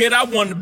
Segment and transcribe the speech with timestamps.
[0.00, 0.54] It, I want a